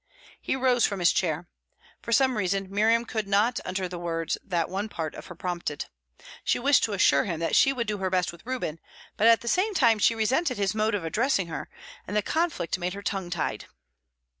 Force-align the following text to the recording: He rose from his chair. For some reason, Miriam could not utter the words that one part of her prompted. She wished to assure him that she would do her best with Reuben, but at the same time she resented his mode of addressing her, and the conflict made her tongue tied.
He 0.41 0.55
rose 0.55 0.83
from 0.83 0.97
his 0.99 1.11
chair. 1.13 1.47
For 2.01 2.11
some 2.11 2.35
reason, 2.35 2.71
Miriam 2.73 3.05
could 3.05 3.27
not 3.27 3.59
utter 3.63 3.87
the 3.87 3.99
words 3.99 4.35
that 4.43 4.67
one 4.67 4.89
part 4.89 5.13
of 5.13 5.27
her 5.27 5.35
prompted. 5.35 5.85
She 6.43 6.57
wished 6.57 6.83
to 6.85 6.93
assure 6.93 7.25
him 7.25 7.39
that 7.41 7.55
she 7.55 7.71
would 7.71 7.85
do 7.85 7.99
her 7.99 8.09
best 8.09 8.31
with 8.31 8.43
Reuben, 8.43 8.79
but 9.15 9.27
at 9.27 9.41
the 9.41 9.47
same 9.47 9.75
time 9.75 9.99
she 9.99 10.15
resented 10.15 10.57
his 10.57 10.73
mode 10.73 10.95
of 10.95 11.05
addressing 11.05 11.49
her, 11.49 11.69
and 12.07 12.17
the 12.17 12.23
conflict 12.23 12.79
made 12.79 12.95
her 12.95 13.03
tongue 13.03 13.29
tied. 13.29 13.65